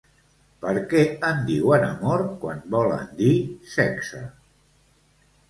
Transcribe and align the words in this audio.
Perquè 0.61 1.03
en 1.27 1.43
diuen 1.49 1.85
amor 1.89 2.23
quan 2.39 2.65
volen 2.77 3.13
dir 3.21 3.31
sexe 3.77 4.25